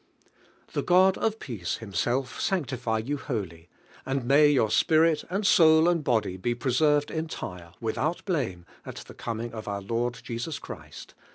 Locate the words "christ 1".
10.57-11.25